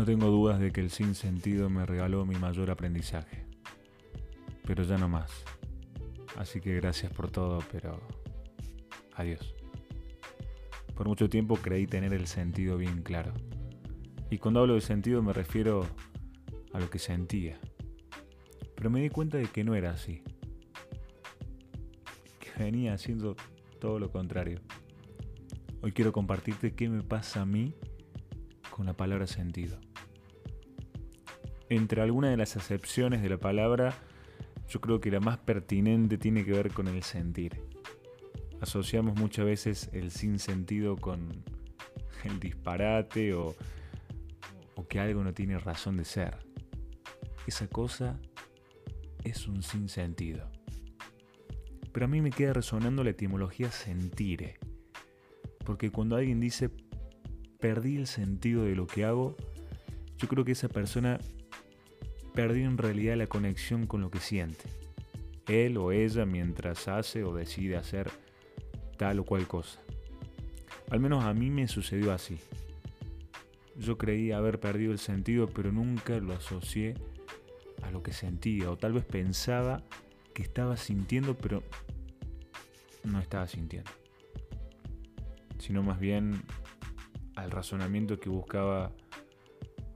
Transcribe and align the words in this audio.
No 0.00 0.06
tengo 0.06 0.28
dudas 0.28 0.58
de 0.58 0.72
que 0.72 0.80
el 0.80 0.88
sinsentido 0.88 1.68
me 1.68 1.84
regaló 1.84 2.24
mi 2.24 2.34
mayor 2.34 2.70
aprendizaje. 2.70 3.44
Pero 4.66 4.82
ya 4.82 4.96
no 4.96 5.10
más. 5.10 5.30
Así 6.38 6.58
que 6.58 6.74
gracias 6.76 7.12
por 7.12 7.30
todo, 7.30 7.58
pero 7.70 8.00
adiós. 9.14 9.54
Por 10.94 11.06
mucho 11.06 11.28
tiempo 11.28 11.56
creí 11.56 11.86
tener 11.86 12.14
el 12.14 12.26
sentido 12.28 12.78
bien 12.78 13.02
claro. 13.02 13.34
Y 14.30 14.38
cuando 14.38 14.60
hablo 14.60 14.72
de 14.72 14.80
sentido 14.80 15.22
me 15.22 15.34
refiero 15.34 15.86
a 16.72 16.80
lo 16.80 16.88
que 16.88 16.98
sentía. 16.98 17.60
Pero 18.76 18.88
me 18.88 19.02
di 19.02 19.10
cuenta 19.10 19.36
de 19.36 19.48
que 19.48 19.64
no 19.64 19.74
era 19.74 19.90
así. 19.90 20.22
Que 22.38 22.64
venía 22.64 22.94
haciendo 22.94 23.36
todo 23.78 23.98
lo 23.98 24.10
contrario. 24.10 24.62
Hoy 25.82 25.92
quiero 25.92 26.10
compartirte 26.10 26.74
qué 26.74 26.88
me 26.88 27.02
pasa 27.02 27.42
a 27.42 27.44
mí 27.44 27.74
con 28.70 28.86
la 28.86 28.94
palabra 28.94 29.26
sentido. 29.26 29.78
Entre 31.70 32.02
algunas 32.02 32.32
de 32.32 32.36
las 32.36 32.56
acepciones 32.56 33.22
de 33.22 33.28
la 33.28 33.38
palabra, 33.38 33.94
yo 34.68 34.80
creo 34.80 35.00
que 35.00 35.12
la 35.12 35.20
más 35.20 35.38
pertinente 35.38 36.18
tiene 36.18 36.44
que 36.44 36.50
ver 36.50 36.72
con 36.72 36.88
el 36.88 37.04
sentir. 37.04 37.62
Asociamos 38.60 39.16
muchas 39.16 39.44
veces 39.44 39.88
el 39.92 40.10
sinsentido 40.10 40.96
con 40.96 41.44
el 42.24 42.40
disparate 42.40 43.34
o, 43.34 43.54
que 44.88 44.98
algo 44.98 45.22
no 45.22 45.32
tiene 45.32 45.58
razón 45.58 45.96
de 45.96 46.04
ser. 46.04 46.38
Esa 47.46 47.68
cosa 47.68 48.18
es 49.22 49.46
un 49.46 49.62
sinsentido. 49.62 50.50
Pero 51.92 52.06
a 52.06 52.08
mí 52.08 52.20
me 52.20 52.30
queda 52.30 52.52
resonando 52.52 53.04
la 53.04 53.10
etimología 53.10 53.70
sentire. 53.70 54.58
Porque 55.64 55.92
cuando 55.92 56.16
alguien 56.16 56.40
dice 56.40 56.68
perdí 57.60 57.96
el 57.96 58.08
sentido 58.08 58.64
de 58.64 58.74
lo 58.74 58.88
que 58.88 59.04
hago, 59.04 59.36
yo 60.16 60.26
creo 60.26 60.44
que 60.44 60.52
esa 60.52 60.68
persona 60.68 61.20
perdió 62.32 62.66
en 62.66 62.78
realidad 62.78 63.16
la 63.16 63.26
conexión 63.26 63.86
con 63.86 64.00
lo 64.00 64.10
que 64.10 64.20
siente. 64.20 64.64
Él 65.46 65.76
o 65.76 65.92
ella 65.92 66.24
mientras 66.26 66.88
hace 66.88 67.24
o 67.24 67.34
decide 67.34 67.76
hacer 67.76 68.10
tal 68.96 69.18
o 69.18 69.24
cual 69.24 69.46
cosa. 69.46 69.80
Al 70.90 71.00
menos 71.00 71.24
a 71.24 71.32
mí 71.34 71.50
me 71.50 71.68
sucedió 71.68 72.12
así. 72.12 72.38
Yo 73.76 73.96
creí 73.96 74.32
haber 74.32 74.60
perdido 74.60 74.92
el 74.92 74.98
sentido, 74.98 75.48
pero 75.48 75.72
nunca 75.72 76.18
lo 76.18 76.34
asocié 76.34 76.94
a 77.82 77.90
lo 77.90 78.02
que 78.02 78.12
sentía, 78.12 78.70
o 78.70 78.76
tal 78.76 78.92
vez 78.92 79.04
pensaba 79.04 79.82
que 80.34 80.42
estaba 80.42 80.76
sintiendo, 80.76 81.36
pero 81.36 81.62
no 83.04 83.18
estaba 83.20 83.46
sintiendo. 83.46 83.90
Sino 85.58 85.82
más 85.82 85.98
bien 85.98 86.42
al 87.36 87.50
razonamiento 87.50 88.18
que 88.20 88.28
buscaba 88.28 88.92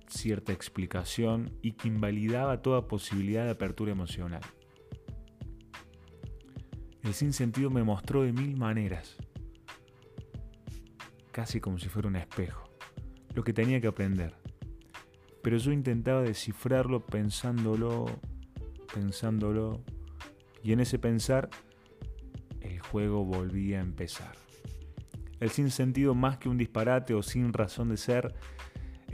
cierta 0.08 0.52
explicación 0.52 1.58
y 1.62 1.72
que 1.72 1.88
invalidaba 1.88 2.62
toda 2.62 2.88
posibilidad 2.88 3.44
de 3.44 3.50
apertura 3.50 3.92
emocional. 3.92 4.42
El 7.02 7.12
sinsentido 7.12 7.70
me 7.70 7.82
mostró 7.82 8.22
de 8.22 8.32
mil 8.32 8.56
maneras, 8.56 9.16
casi 11.32 11.60
como 11.60 11.78
si 11.78 11.88
fuera 11.88 12.08
un 12.08 12.16
espejo, 12.16 12.64
lo 13.34 13.44
que 13.44 13.52
tenía 13.52 13.80
que 13.80 13.88
aprender. 13.88 14.34
Pero 15.42 15.58
yo 15.58 15.72
intentaba 15.72 16.22
descifrarlo 16.22 17.04
pensándolo, 17.04 18.06
pensándolo, 18.94 19.84
y 20.62 20.72
en 20.72 20.80
ese 20.80 20.98
pensar 20.98 21.50
el 22.62 22.80
juego 22.80 23.24
volvía 23.24 23.80
a 23.80 23.82
empezar. 23.82 24.36
El 25.40 25.50
sinsentido 25.50 26.14
más 26.14 26.38
que 26.38 26.48
un 26.48 26.56
disparate 26.56 27.12
o 27.12 27.22
sin 27.22 27.52
razón 27.52 27.90
de 27.90 27.98
ser 27.98 28.34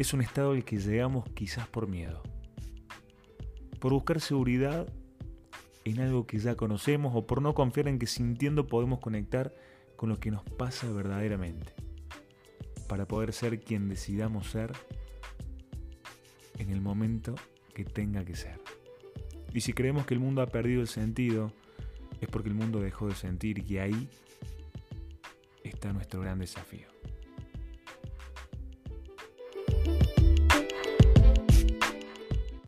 es 0.01 0.15
un 0.15 0.23
estado 0.23 0.53
al 0.53 0.65
que 0.65 0.79
llegamos 0.79 1.29
quizás 1.35 1.69
por 1.69 1.87
miedo. 1.87 2.23
Por 3.81 3.93
buscar 3.93 4.19
seguridad 4.23 4.91
en 5.85 6.01
algo 6.01 6.27
que 6.27 6.39
ya 6.39 6.55
conocemos 6.55 7.13
o 7.15 7.27
por 7.27 7.43
no 7.43 7.53
confiar 7.53 7.87
en 7.87 7.99
que 7.99 8.07
sintiendo 8.07 8.67
podemos 8.67 9.01
conectar 9.01 9.55
con 9.97 10.09
lo 10.09 10.19
que 10.19 10.31
nos 10.31 10.43
pasa 10.43 10.91
verdaderamente. 10.91 11.75
Para 12.89 13.07
poder 13.07 13.35
ser 13.35 13.61
quien 13.61 13.91
decidamos 13.91 14.49
ser 14.49 14.73
en 16.57 16.71
el 16.71 16.81
momento 16.81 17.35
que 17.75 17.85
tenga 17.85 18.25
que 18.25 18.37
ser. 18.37 18.59
Y 19.53 19.61
si 19.61 19.75
creemos 19.75 20.07
que 20.07 20.15
el 20.15 20.21
mundo 20.21 20.41
ha 20.41 20.47
perdido 20.47 20.81
el 20.81 20.89
sentido, 20.89 21.53
es 22.23 22.29
porque 22.31 22.49
el 22.49 22.55
mundo 22.55 22.81
dejó 22.81 23.07
de 23.07 23.15
sentir 23.15 23.71
y 23.71 23.77
ahí 23.77 24.09
está 25.63 25.93
nuestro 25.93 26.23
gran 26.23 26.39
desafío. 26.39 26.90